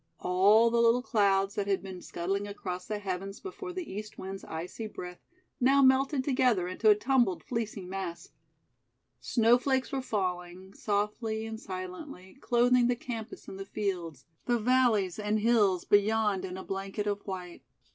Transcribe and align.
All 0.19 0.71
the 0.71 0.81
little 0.81 1.03
clouds 1.03 1.53
that 1.53 1.67
had 1.67 1.83
been 1.83 2.01
scuttling 2.01 2.47
across 2.47 2.87
the 2.87 2.97
heavens 2.97 3.39
before 3.39 3.71
the 3.71 3.87
East 3.87 4.17
wind's 4.17 4.43
icy 4.43 4.87
breath, 4.87 5.19
now 5.59 5.83
melted 5.83 6.23
together 6.23 6.67
into 6.67 6.89
a 6.89 6.95
tumbled, 6.95 7.43
fleecy 7.43 7.85
mass. 7.85 8.29
Snowflakes 9.19 9.91
were 9.91 10.01
falling, 10.01 10.73
softly 10.73 11.45
and 11.45 11.59
silently, 11.59 12.35
clothing 12.41 12.87
the 12.87 12.95
campus 12.95 13.47
and 13.47 13.61
fields, 13.67 14.25
the 14.47 14.57
valleys 14.57 15.19
and 15.19 15.39
hills 15.41 15.85
beyond 15.85 16.45
in 16.45 16.57
a 16.57 16.63
blanket 16.63 17.05
of 17.05 17.21
white. 17.27 17.61